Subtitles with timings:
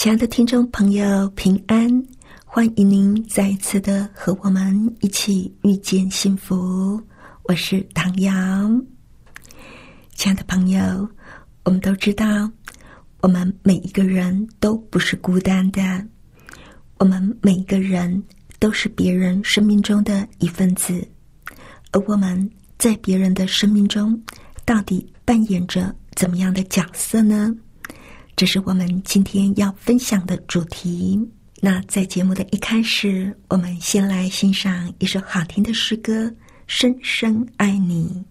[0.00, 2.02] 亲爱的听众朋友，平安！
[2.46, 6.98] 欢迎您再一次的和我们一起遇见幸福。
[7.42, 8.32] 我是唐瑶。
[10.14, 11.06] 亲爱的朋友，
[11.64, 12.50] 我们都知道。
[13.20, 15.82] 我们每一个人都不是孤单的，
[16.96, 18.22] 我们每一个人
[18.58, 21.06] 都是别人生命中的一份子，
[21.90, 24.18] 而我们在别人的生命中
[24.64, 27.54] 到底扮演着怎么样的角色呢？
[28.40, 31.20] 这是我们今天要分享的主题。
[31.60, 36.24] 那在节目的一开始，我们先来欣赏一首好听的诗歌
[36.66, 38.24] 《深深爱你》。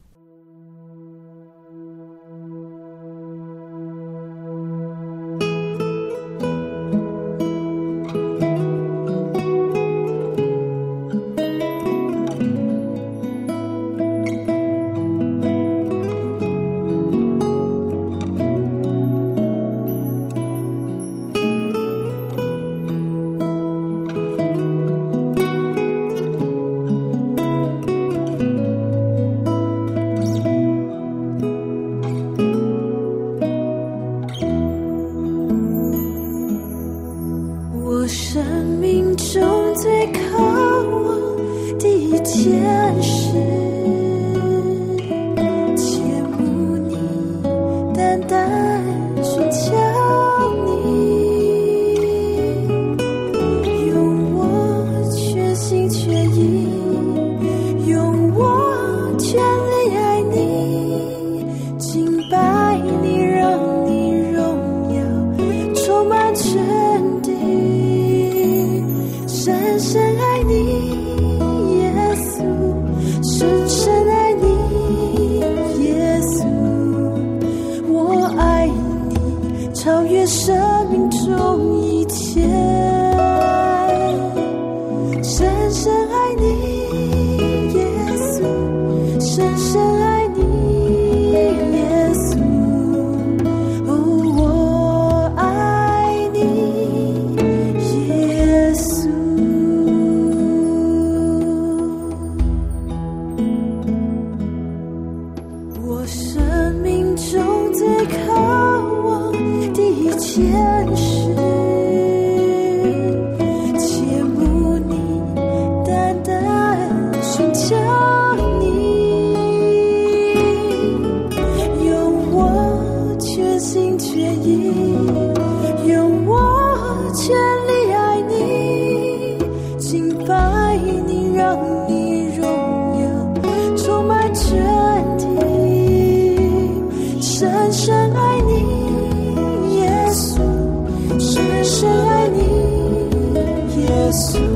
[144.10, 144.49] this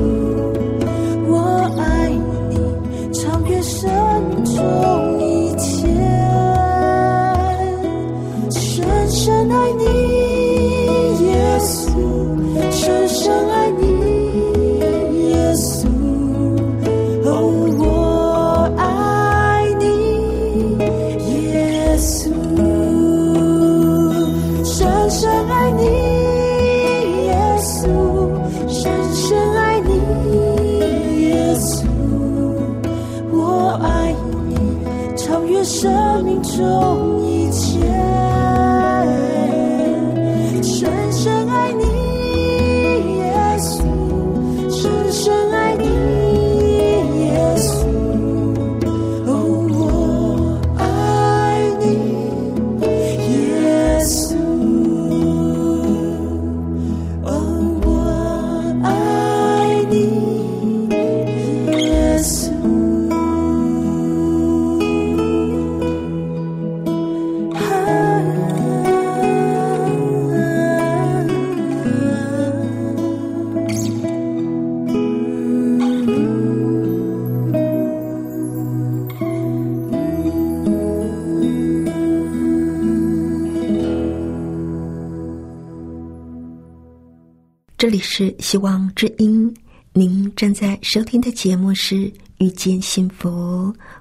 [88.06, 89.52] 是希望之音，
[89.94, 91.94] 您正在收听的节目是
[92.36, 93.28] 《遇见幸福》，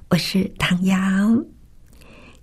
[0.09, 0.97] 我是唐瑶。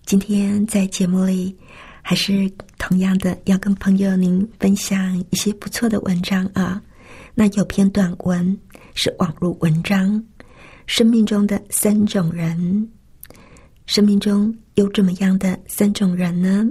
[0.07, 1.55] 今天在节目里，
[2.01, 6.83] 还是同样的要跟朋友您分享一些不错的文章啊。
[7.35, 8.59] 那有篇短文
[8.95, 10.15] 是网络文章，
[10.87, 12.57] 《生命中的三种人》。
[13.85, 16.67] 生命中有怎么样的三种人呢？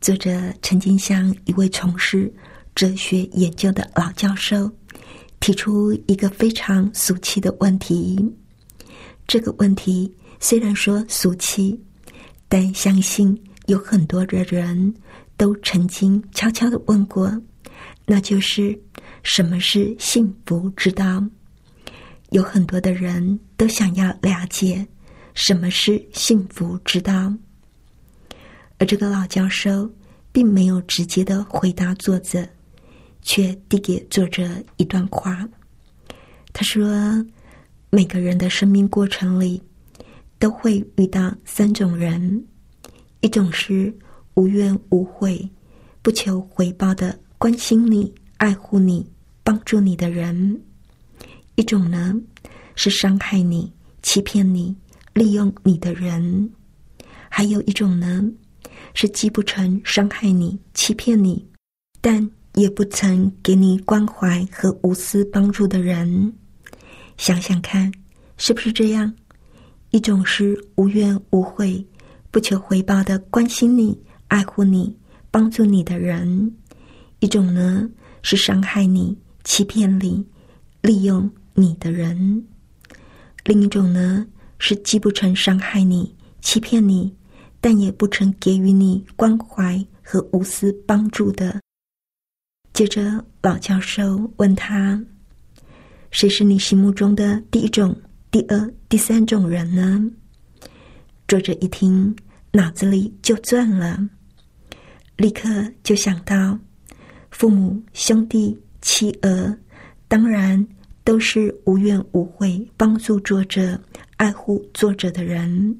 [0.00, 0.30] 作者
[0.62, 2.32] 曾经向一位从事
[2.74, 4.70] 哲学研究的老教授
[5.40, 8.18] 提出一个非常俗气的问题。
[9.26, 11.80] 这个问题虽然说俗气，
[12.48, 14.94] 但相信有很多的人
[15.36, 17.30] 都曾经悄悄的问过，
[18.06, 18.78] 那就是
[19.22, 21.22] 什么是幸福之道？
[22.30, 24.86] 有很多的人都想要了解。
[25.34, 27.32] 什么是幸福之道？
[28.78, 29.90] 而这个老教授
[30.30, 32.46] 并没有直接的回答作者，
[33.22, 34.46] 却递给作者
[34.76, 35.48] 一段话。
[36.52, 37.24] 他说
[37.88, 39.62] ：“每个人的生命过程里，
[40.38, 42.44] 都会遇到三种人：
[43.20, 43.96] 一种是
[44.34, 45.48] 无怨无悔、
[46.02, 49.10] 不求回报的关心你、爱护你、
[49.42, 50.54] 帮助你的人；
[51.54, 52.14] 一种呢，
[52.74, 53.72] 是伤害你、
[54.02, 54.76] 欺骗你。”
[55.14, 56.50] 利用你的人，
[57.28, 58.24] 还有一种呢，
[58.94, 61.46] 是既不曾伤害你、欺骗你，
[62.00, 66.32] 但也不曾给你关怀和无私帮助的人。
[67.16, 67.92] 想想看，
[68.36, 69.12] 是不是这样？
[69.90, 71.86] 一种是无怨无悔、
[72.30, 74.96] 不求回报的关心你、爱护你、
[75.30, 76.50] 帮助你的人；
[77.20, 77.88] 一种呢，
[78.22, 80.24] 是伤害你、欺骗你、
[80.80, 82.42] 利用你的人；
[83.44, 84.26] 另一种呢？
[84.58, 87.12] 是既不曾伤害你、欺骗你，
[87.60, 91.60] 但也不曾给予你关怀和无私帮助的。
[92.72, 94.98] 接着，老教授问他
[96.10, 97.94] ：“谁是你心目中的第一种、
[98.30, 100.02] 第二、第三种人呢？”
[101.28, 102.16] 作者一听，
[102.50, 103.98] 脑子里就转了，
[105.16, 105.48] 立刻
[105.82, 106.58] 就想到：
[107.30, 109.54] 父母、兄弟、妻儿，
[110.08, 110.66] 当然
[111.04, 113.78] 都是无怨无悔帮助作者。
[114.16, 115.78] 爱护作者的人，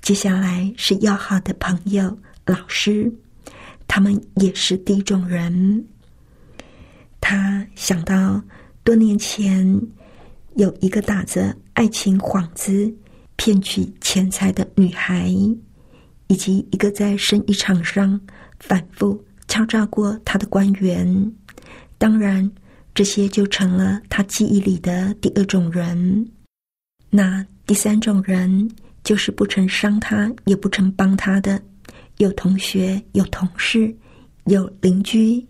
[0.00, 3.12] 接下来是要好的朋友、老师，
[3.86, 5.86] 他们也是第一种人。
[7.20, 8.42] 他想到
[8.82, 9.80] 多年前
[10.56, 12.92] 有一个打着爱情幌子
[13.36, 15.28] 骗取钱财的女孩，
[16.26, 18.20] 以及一个在生意场上
[18.58, 21.32] 反复敲诈过他的官员。
[21.98, 22.50] 当然，
[22.94, 26.26] 这些就成了他记忆里的第二种人。
[27.10, 28.70] 那第三种人
[29.04, 31.60] 就是不曾伤他，也不曾帮他的，
[32.18, 33.94] 有同学，有同事，
[34.46, 35.46] 有邻居，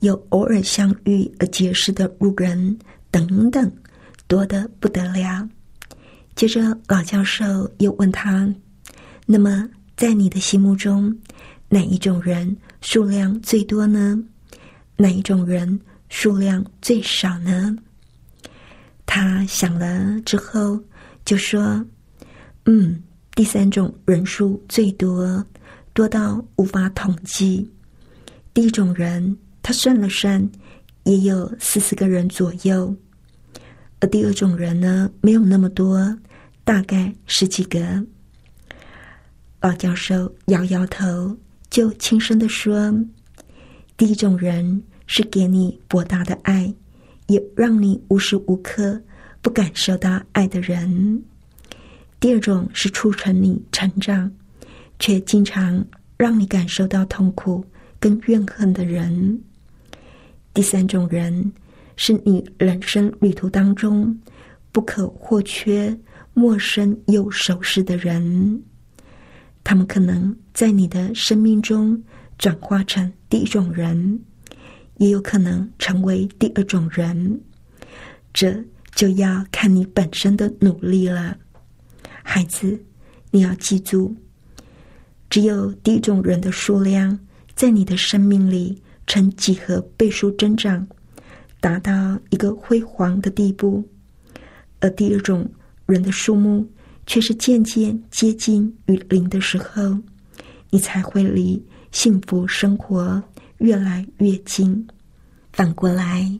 [0.00, 2.78] 有偶尔相遇而结识的路人
[3.10, 3.70] 等等，
[4.26, 5.48] 多得不得了。
[6.34, 8.52] 接着，老教授又问他
[9.26, 11.16] ：“那么，在你的心目中，
[11.68, 14.22] 哪一种人数量最多呢？
[14.96, 17.76] 哪一种人数量最少呢？”
[19.06, 20.80] 他想了之后。
[21.24, 21.84] 就说
[22.64, 23.02] ：“嗯，
[23.34, 25.44] 第三种人数最多，
[25.92, 27.70] 多到无法统计。
[28.54, 30.50] 第一种人，他算了算，
[31.04, 32.94] 也有四十个人左右；
[34.00, 36.18] 而第二种人呢，没有那么多，
[36.64, 38.04] 大概十几个。”
[39.60, 41.36] 老教授摇摇头，
[41.70, 42.94] 就轻声的说
[43.96, 46.72] ：“第一种人是给你博大的爱，
[47.26, 49.00] 也让你无时无刻。”
[49.40, 51.22] 不感受到爱的人，
[52.18, 54.30] 第二种是促成你成长，
[54.98, 55.82] 却经常
[56.16, 57.64] 让你感受到痛苦
[57.98, 59.40] 跟怨恨的人。
[60.52, 61.52] 第三种人
[61.96, 64.18] 是你人生旅途当中
[64.72, 65.96] 不可或缺、
[66.34, 68.62] 陌生又熟识的人。
[69.62, 72.02] 他们可能在你的生命中
[72.38, 74.20] 转化成第一种人，
[74.96, 77.40] 也有可能成为第二种人。
[78.32, 78.64] 这。
[78.94, 81.38] 就要看你本身的努力了，
[82.24, 82.76] 孩子，
[83.30, 84.12] 你要记住，
[85.30, 87.16] 只有第一种人的数量
[87.58, 90.86] 在你的生命里呈几何倍数增长，
[91.58, 93.84] 达到一个辉煌的地步，
[94.78, 95.44] 而第二种
[95.84, 96.64] 人的数目
[97.04, 99.98] 却是渐渐接近于零的时候，
[100.70, 101.60] 你才会离
[101.90, 103.20] 幸福生活
[103.56, 104.86] 越来越近。
[105.52, 106.30] 反过来，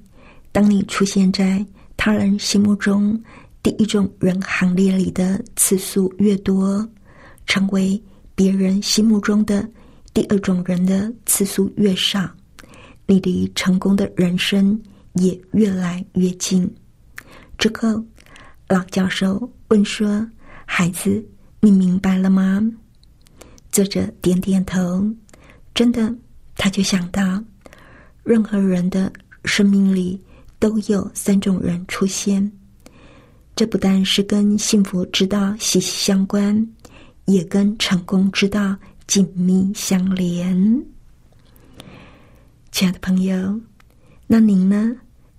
[0.52, 3.20] 当你出现在他人心目中
[3.60, 6.88] 第一种人行列里的次数越多，
[7.44, 8.00] 成为
[8.36, 9.68] 别人心目中的
[10.12, 12.28] 第二种人的次数越少，
[13.06, 14.80] 你离成功的人生
[15.14, 16.68] 也越来越近。
[17.56, 18.04] 之后，
[18.68, 20.26] 老教授问说
[20.66, 21.24] ：“孩子，
[21.60, 22.60] 你明白了吗？”
[23.70, 25.06] 作者点点头。
[25.74, 26.12] 真的，
[26.56, 27.42] 他就想到，
[28.24, 29.12] 任何人的
[29.44, 30.20] 生命里
[30.58, 32.50] 都有三种人出现。
[33.54, 36.66] 这不但是跟幸福之道息息相关，
[37.26, 38.76] 也跟成功之道
[39.08, 40.84] 紧密相连。
[42.70, 43.58] 亲爱的朋友，
[44.26, 44.94] 那您呢？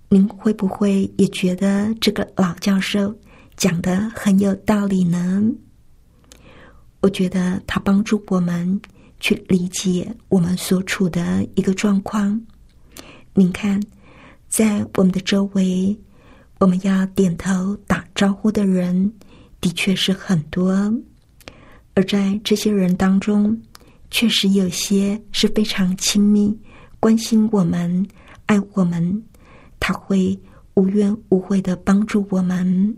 [0.08, 3.16] 您会不会也觉得这个老教授
[3.56, 5.40] 讲的很有道理呢？
[7.00, 8.80] 我觉得他帮助我们
[9.20, 12.44] 去理解我们所处的一个状况。
[13.34, 13.80] 您看，
[14.48, 15.96] 在我们的周围。
[16.58, 19.10] 我们要点头打招呼的人，
[19.62, 20.92] 的确是很多，
[21.94, 23.60] 而在这些人当中，
[24.10, 26.56] 确实有些是非常亲密、
[26.98, 28.06] 关心我们、
[28.46, 29.22] 爱我们，
[29.78, 30.38] 他会
[30.74, 32.96] 无怨无悔的帮助我们。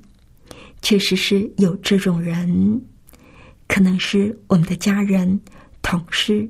[0.82, 2.80] 确实是有这种人，
[3.68, 5.40] 可能是我们的家人、
[5.80, 6.48] 同事、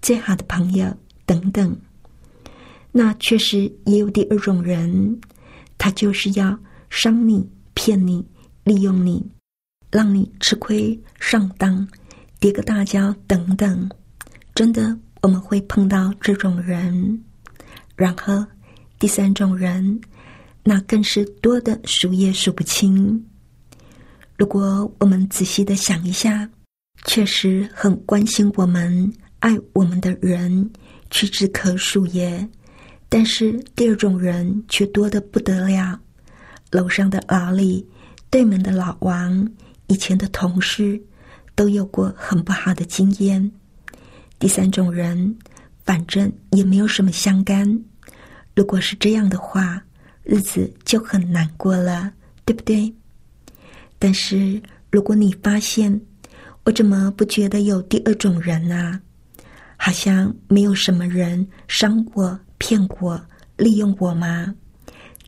[0.00, 0.86] 最好的朋友
[1.24, 1.76] 等等。
[2.92, 5.20] 那确实也有第二种人。
[5.78, 8.26] 他就是要伤你、骗你、
[8.64, 9.22] 利用你，
[9.96, 11.88] 让你吃亏、上当、
[12.38, 13.90] 跌个大跤等等。
[14.54, 17.18] 真的，我们会碰到这种人。
[17.94, 18.44] 然后，
[18.98, 19.98] 第三种人，
[20.62, 23.24] 那更是多的数也数不清。
[24.36, 26.46] 如果我们仔细的想一下，
[27.06, 30.70] 确实很关心我们、爱我们的人，
[31.10, 32.46] 屈指可数耶。
[33.08, 35.98] 但是第二种人却多得不得了，
[36.70, 37.88] 楼上的老李，
[38.28, 39.50] 对门的老王，
[39.86, 41.00] 以前的同事，
[41.54, 43.50] 都有过很不好的经验。
[44.38, 45.36] 第三种人，
[45.84, 47.66] 反正也没有什么相干。
[48.54, 49.82] 如果是这样的话，
[50.22, 52.12] 日子就很难过了，
[52.44, 52.92] 对不对？
[53.98, 56.00] 但是如果你发现，
[56.64, 59.00] 我怎么不觉得有第二种人呢？
[59.76, 62.38] 好像没有什么人伤我。
[62.58, 63.20] 骗我、
[63.58, 64.54] 利用我吗？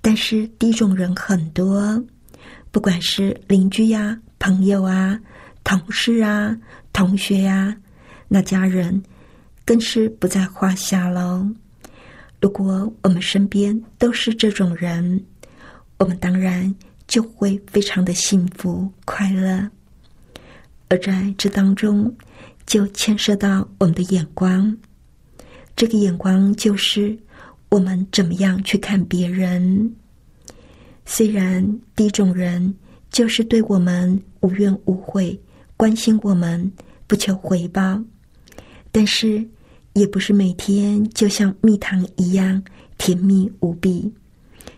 [0.01, 2.03] 但是第一种人很多，
[2.71, 5.19] 不管是邻居呀、朋友啊、
[5.65, 6.57] 同事啊、
[6.93, 7.77] 同学呀，
[8.29, 9.03] 那家人
[9.65, 11.47] 更是不在话下喽。
[12.41, 15.25] 如果我们身边都是这种人，
[15.99, 16.73] 我们当然
[17.07, 19.69] 就会非常的幸福快乐。
[20.89, 22.15] 而在这当中，
[22.65, 24.75] 就牵涉到我们的眼光。
[25.75, 27.19] 这个眼光就是
[27.69, 29.95] 我们怎么样去看别人。
[31.05, 32.75] 虽然第一种人
[33.11, 35.39] 就是对我们无怨无悔，
[35.77, 36.71] 关心我们，
[37.07, 38.03] 不求回报，
[38.93, 39.47] 但是
[39.95, 42.63] 也不是每天就像蜜糖一样
[42.97, 44.13] 甜蜜无比。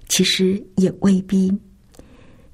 [0.09, 1.57] 其实也未必，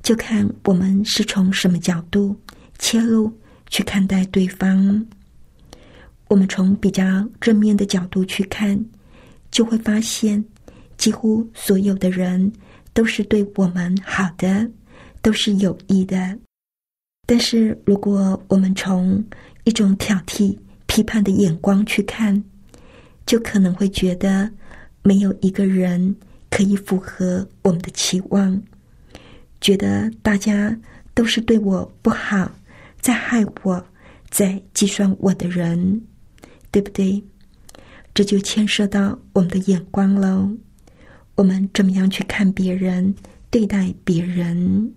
[0.02, 2.36] 就看我们是从什么角度
[2.78, 3.32] 切入
[3.70, 5.06] 去看待对方。
[6.28, 8.78] 我们从比较正面的角度去看，
[9.50, 10.44] 就会发现，
[10.98, 12.52] 几乎所有的人
[12.92, 14.68] 都是对我们好的，
[15.26, 16.38] 都是有益的。
[17.26, 19.24] 但是，如果我们从
[19.64, 20.56] 一种挑剔、
[20.86, 22.40] 批判的眼光去看，
[23.26, 24.48] 就可能会觉得
[25.02, 26.14] 没有一个人
[26.48, 28.62] 可以符合我们的期望，
[29.60, 30.78] 觉得大家
[31.12, 32.48] 都是对我不好，
[33.00, 33.84] 在害我，
[34.30, 36.00] 在计算我的人。
[36.70, 37.24] 对不对？
[38.14, 40.54] 这就牵涉到我们的眼光喽。
[41.34, 43.14] 我们怎么样去看别人、
[43.50, 44.92] 对待别人？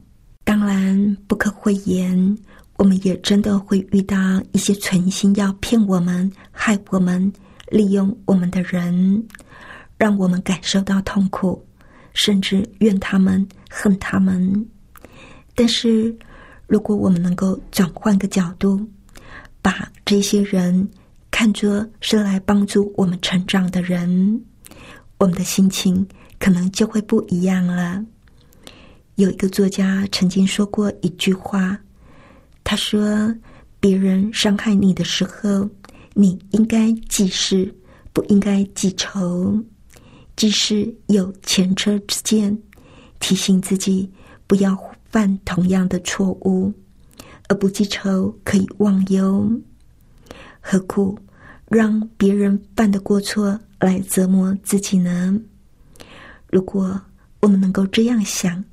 [0.49, 2.35] 当然不可讳言，
[2.77, 4.17] 我们也真的会遇到
[4.51, 7.31] 一些存心要骗我们、害我们、
[7.67, 9.23] 利用我们的人，
[9.95, 11.63] 让我们感受到痛苦，
[12.15, 14.67] 甚至怨他们、恨他们。
[15.53, 16.17] 但是，
[16.65, 18.83] 如果我们能够转换个角度，
[19.61, 20.89] 把这些人。
[21.29, 24.41] 看作是来帮助我们成长的人，
[25.19, 26.05] 我们的心情
[26.39, 28.03] 可能就会不一样了。
[29.19, 31.77] 有一个作家曾经说过一句话，
[32.63, 33.35] 他说
[33.77, 35.69] ：“别人伤害你的时候，
[36.13, 37.69] 你应该记事，
[38.13, 39.61] 不应该记仇。
[40.37, 42.57] 记事有前车之鉴，
[43.19, 44.09] 提醒自己
[44.47, 44.73] 不要
[45.09, 46.71] 犯同样的错误；
[47.49, 49.51] 而不记仇，可以忘忧。”
[50.63, 51.19] 何苦
[51.67, 55.37] 让别人犯的过错来折磨自己呢？
[56.49, 57.01] 如果
[57.41, 58.63] 我们能够这样想，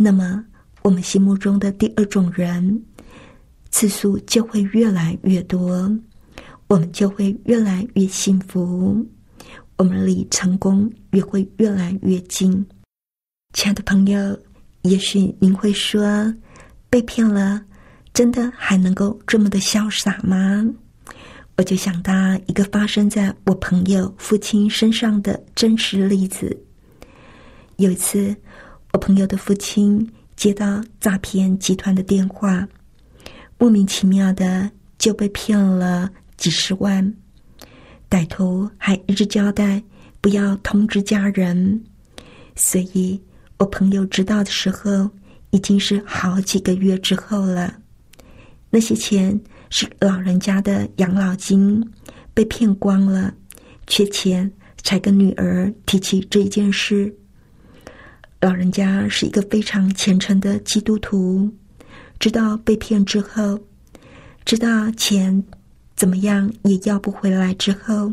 [0.00, 0.44] 那么
[0.82, 2.80] 我们心目中的第二种人
[3.68, 5.90] 次数就会越来越多，
[6.68, 9.04] 我们就会越来越幸福。
[9.76, 12.64] 我们离成功也会越来越近。
[13.52, 14.38] 亲爱的朋友，
[14.82, 16.32] 也许您会说，
[16.88, 17.60] 被骗了，
[18.14, 20.64] 真的还能够这么的潇洒吗？
[21.56, 22.12] 我就想到
[22.46, 26.56] 一个发生在我朋友父亲身上的真实例子。
[27.78, 28.34] 有一次，
[28.92, 32.66] 我朋友的父亲接到诈骗集团的电话，
[33.58, 37.14] 莫名其妙的就被骗了几十万。
[38.08, 39.82] 歹徒还一直交代
[40.20, 41.82] 不要通知家人，
[42.56, 43.20] 所以
[43.58, 45.10] 我朋友知道的时候，
[45.50, 47.74] 已经是好几个月之后了。
[48.70, 49.40] 那些钱。
[49.70, 51.86] 是老人家的养老金
[52.32, 53.34] 被骗光了，
[53.86, 54.50] 缺钱
[54.82, 57.14] 才跟女儿提起这件事。
[58.40, 61.52] 老人家是一个非常虔诚的基督徒，
[62.18, 63.58] 知道被骗之后，
[64.44, 65.42] 知道钱
[65.96, 68.12] 怎么样也要不回来之后，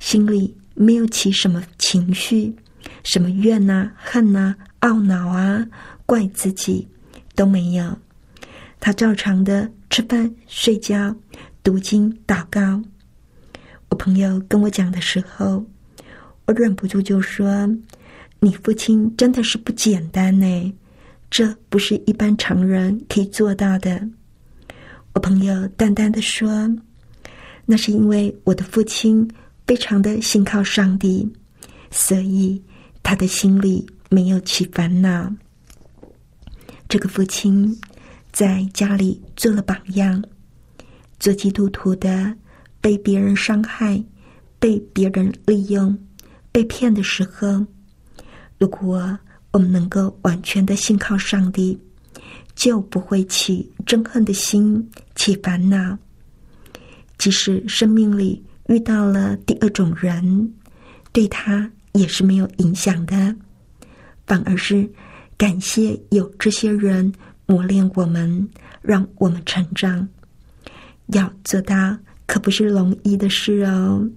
[0.00, 2.54] 心里没有起什么情绪，
[3.02, 5.66] 什么怨呐、恨呐、懊恼啊、
[6.06, 6.88] 怪自己
[7.34, 7.98] 都没有，
[8.80, 9.70] 他照常的。
[9.90, 11.14] 吃饭、睡觉、
[11.62, 12.82] 读经、祷告。
[13.90, 15.64] 我朋友跟我讲的时候，
[16.46, 17.70] 我忍不住就说
[18.40, 20.72] ：“你父亲真的是不简单呢，
[21.30, 24.08] 这不是一般常人可以做到的。”
[25.14, 26.68] 我朋友淡淡的说
[27.66, 29.28] ：“那是因为我的父亲
[29.66, 31.30] 非常的信靠上帝，
[31.90, 32.62] 所以
[33.02, 35.32] 他的心里没有起烦恼。”
[36.88, 37.76] 这个父亲。
[38.32, 40.20] 在家里做了榜样，
[41.20, 42.34] 做基督徒的
[42.80, 44.02] 被别人伤害、
[44.58, 45.96] 被别人利用、
[46.50, 47.64] 被骗的时候，
[48.58, 49.18] 如果
[49.50, 51.78] 我们能够完全的信靠上帝，
[52.54, 55.98] 就不会起憎恨的心、起烦恼。
[57.18, 60.52] 即使生命里遇到了第二种人，
[61.12, 63.34] 对他也是没有影响的，
[64.26, 64.88] 反而是
[65.36, 67.12] 感谢有这些人。
[67.46, 68.48] 磨练我们，
[68.80, 70.08] 让我们成长。
[71.08, 71.94] 要做到
[72.26, 74.08] 可不是容易的事哦。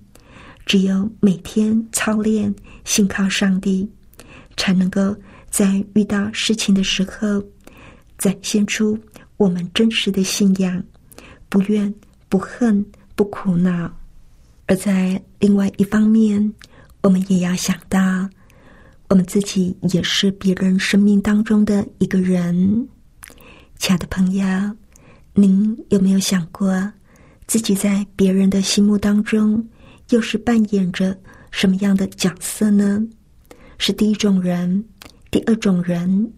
[0.65, 3.85] 只有每天操练，信靠上帝，
[4.57, 5.15] 才能够
[5.49, 7.41] 在遇到事情的时候，
[8.17, 8.97] 展现出
[9.37, 10.83] 我们真实的信仰，
[11.47, 11.93] 不怨
[12.27, 13.89] 不恨不苦恼。
[14.65, 16.53] 而在另外一方面，
[17.01, 18.29] 我们也要想到，
[19.07, 22.85] 我们自己也是别人生命当中的一个人。
[23.77, 24.45] 亲爱的朋友，
[25.33, 26.91] 您有没有想过，
[27.45, 29.65] 自己在别人的心目当中，
[30.09, 31.17] 又是扮演着
[31.51, 33.01] 什么样的角色呢？
[33.77, 34.83] 是第一种人、
[35.31, 36.31] 第二种人，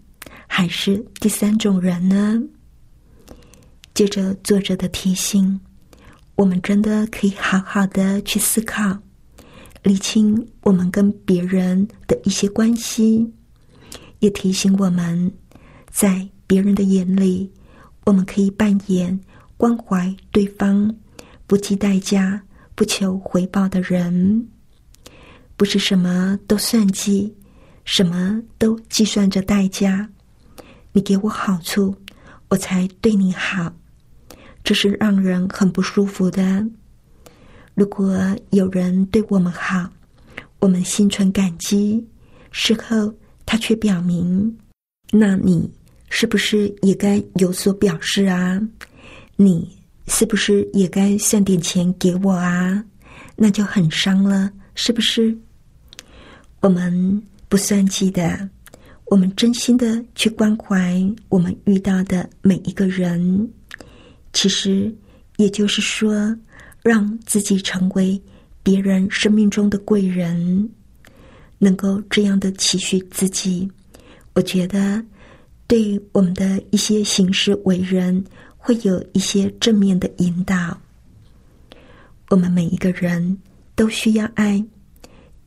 [0.48, 2.42] 还是第三种人呢？
[3.94, 5.60] 接着作者的提醒，
[6.36, 8.98] 我们真的可以好好的去思考，
[9.84, 13.32] 理清我们跟别人的一些关系，
[14.20, 15.32] 也提醒我们
[15.90, 16.30] 在。
[16.50, 17.48] 别人的眼里，
[18.08, 19.20] 我们可以扮演
[19.56, 20.92] 关怀对方、
[21.46, 22.42] 不计代价、
[22.74, 24.48] 不求回报的人，
[25.60, 27.36] 不是什么都算计，
[27.84, 30.08] 什么都计算着代价。
[30.94, 31.94] 你给我好处，
[32.48, 33.76] 我才对你好，
[34.64, 36.66] 这是让人很不舒服的。
[37.76, 38.18] 如果
[38.52, 39.90] 有人对我们好，
[40.60, 42.08] 我们心存感激，
[42.52, 43.14] 事后
[43.46, 44.58] 他却表明，
[45.12, 45.70] 那你。
[46.12, 48.60] 是不是也该有所表示啊？
[49.36, 52.84] 你是不是也该算点钱给我啊？
[53.36, 55.38] 那就很伤了，是不是？
[56.62, 58.50] 我们不算计的，
[59.06, 63.50] 我们真心的去关怀我们遇到的每一个人。
[64.34, 64.94] 其实，
[65.38, 66.36] 也就是说，
[66.84, 68.22] 让自己成为
[68.62, 70.70] 别人生命中的贵人，
[71.58, 73.70] 能够这样的期许自己，
[74.34, 75.04] 我觉得。
[75.70, 78.26] 对我们的一些行事为人，
[78.58, 80.76] 会有一些正面的引导。
[82.30, 83.38] 我们每一个人
[83.76, 84.66] 都需要爱，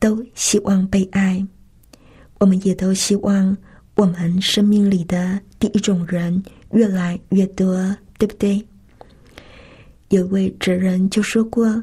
[0.02, 1.46] 都希望被爱。
[2.40, 3.56] 我们也都希望
[3.94, 8.66] 我们生命里的第一种人越来越多，对不对？
[10.08, 11.80] 有位哲人就说过：“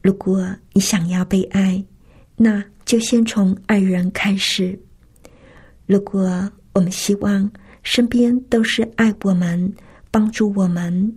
[0.00, 1.84] 如果你想要被爱，
[2.36, 4.78] 那就先从爱人开始。
[5.84, 7.50] 如果我们希望。”
[7.84, 9.72] 身边都是爱我们、
[10.10, 11.16] 帮助我们、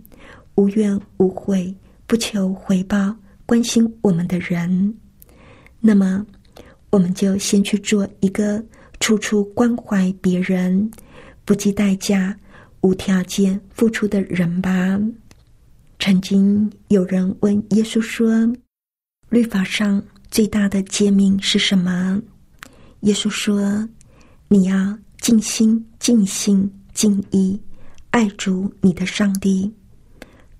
[0.54, 1.74] 无怨无悔、
[2.06, 4.94] 不求回报、关心我们的人。
[5.84, 6.24] 那么，
[6.90, 8.64] 我们就先去做一个
[9.00, 10.88] 处处关怀别人、
[11.44, 12.38] 不计代价、
[12.82, 14.96] 无条件付出的人吧。
[15.98, 18.48] 曾经有人问耶稣说
[19.28, 22.22] ：“律法上最大的诫命是什么？
[23.00, 23.88] 耶稣说
[24.46, 27.60] ：“你要尽心、尽性、尽意
[28.10, 29.68] 爱主你的上帝。”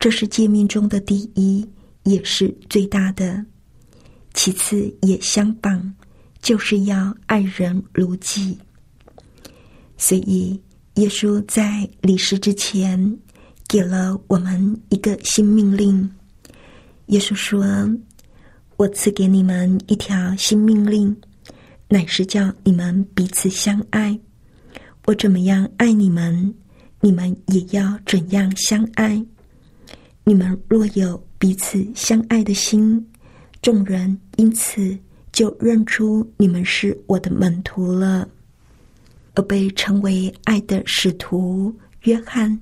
[0.01, 1.65] 这是诫命中的第一，
[2.03, 3.47] 也是最大的。
[4.35, 5.93] 其次也相仿，
[6.41, 8.57] 就是要爱人如己。
[9.99, 10.61] 所以，
[10.95, 13.19] 耶稣在离世之前，
[13.69, 16.11] 给了我们一个新命令。
[17.07, 17.65] 耶稣说
[18.77, 21.15] ：“我赐给你们一条新命令，
[21.89, 24.19] 乃是叫你们彼此相爱。
[25.05, 26.55] 我怎么样爱你们，
[27.01, 29.25] 你们也要怎样相爱。
[30.25, 33.07] 你们若有彼此相爱的心。”
[33.63, 34.99] 众人因此
[35.31, 38.29] 就认出你们是我的门徒了，
[39.35, 42.61] 而被称为爱的使徒约翰。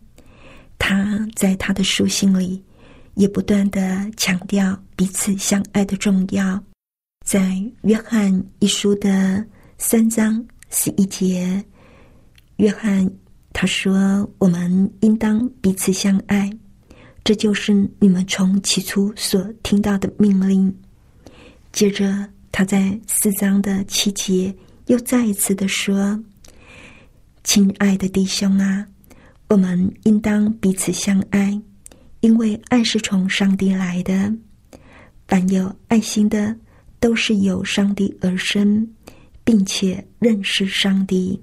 [0.79, 2.62] 他在他的书信里
[3.14, 6.62] 也不断的强调彼此相爱的重要。
[7.25, 9.43] 在约翰一书的
[9.79, 11.64] 三章十一节，
[12.57, 13.11] 约翰
[13.55, 16.51] 他说：“我们应当彼此相爱，
[17.25, 20.71] 这就是你们从起初所听到的命令。”
[21.72, 24.54] 接着，他在四章的七节
[24.87, 26.20] 又再一次的说
[27.44, 28.87] ：“亲爱的弟兄啊，
[29.48, 31.59] 我们应当彼此相爱，
[32.20, 34.33] 因为爱是从上帝来的。
[35.28, 36.54] 凡有爱心的，
[36.98, 38.87] 都是由上帝而生，
[39.44, 41.38] 并且认识上帝；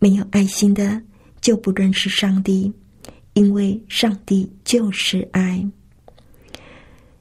[0.00, 1.00] 没有爱心的，
[1.40, 2.70] 就不认识上帝，
[3.34, 5.64] 因为上帝就是爱。”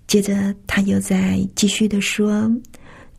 [0.07, 2.49] 接着，他又在继续的说：“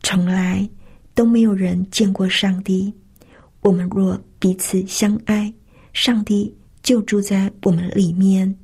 [0.03, 0.67] 从来
[1.13, 2.93] 都没有人见过上帝。
[3.61, 5.53] 我们若彼此相爱，
[5.91, 8.55] 上帝就住在我们里面，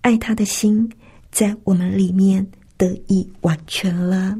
[0.00, 0.90] 爱他的心
[1.30, 2.44] 在我们里面
[2.76, 4.36] 得以完全了。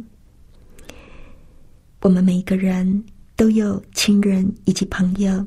[2.01, 3.05] 我们每一个人
[3.37, 5.47] 都有亲人以及朋友，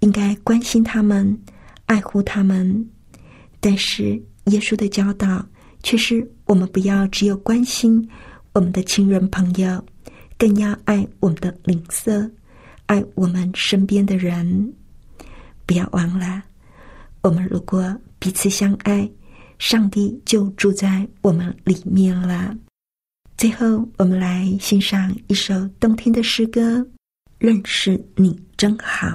[0.00, 1.36] 应该关心他们，
[1.86, 2.86] 爱护他们。
[3.60, 5.44] 但是，耶稣的教导。”
[5.86, 8.06] 却是我们不要只有关心
[8.52, 9.84] 我们的亲人朋友，
[10.36, 12.30] 更要爱我们的邻舍，
[12.86, 14.72] 爱我们身边的人。
[15.66, 16.42] 不要忘了，
[17.22, 19.10] 我们如果彼此相爱，
[19.58, 22.54] 上帝就住在我们里面了。
[23.36, 26.78] 最后，我们来欣赏一首动听的诗歌，
[27.38, 29.08] 《认识你真好》。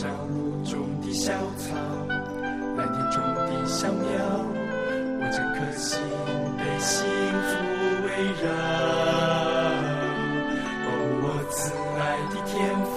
[0.00, 1.76] 沙漠中的小草
[2.74, 4.08] 蓝天中的小鸟
[5.20, 6.00] 我整颗心
[6.56, 7.04] 被幸
[7.44, 7.50] 福
[8.06, 8.08] 围
[8.42, 8.48] 绕。
[10.86, 10.88] 哦
[11.20, 11.60] 我慈
[11.98, 12.96] 爱的天父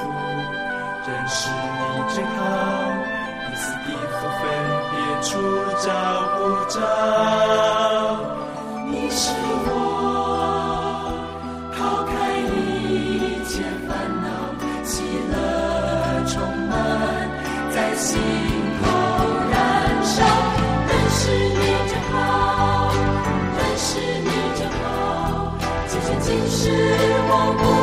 [1.06, 2.40] 认识你真好
[3.44, 4.42] 彼此的福分
[4.88, 5.28] 别处
[5.86, 5.92] 找
[6.38, 6.40] 不
[6.72, 6.80] 着
[26.64, 26.70] 是
[27.28, 27.83] 我不。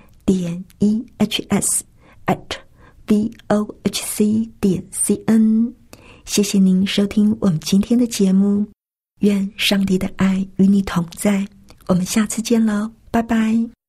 [0.33, 1.83] 点 e h s
[2.25, 2.39] at
[3.05, 5.73] v o h c 点 c n，
[6.23, 8.65] 谢谢您收听我们今天的节目，
[9.19, 11.45] 愿上帝的爱与你同在，
[11.87, 13.80] 我们下次见喽，拜拜。